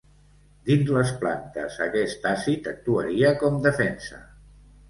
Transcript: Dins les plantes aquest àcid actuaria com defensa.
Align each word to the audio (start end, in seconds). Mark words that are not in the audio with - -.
Dins 0.69 0.87
les 0.95 1.11
plantes 1.19 1.77
aquest 1.87 2.27
àcid 2.31 2.71
actuaria 2.75 3.33
com 3.45 3.61
defensa. 3.71 4.23